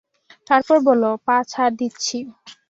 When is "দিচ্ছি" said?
1.79-2.17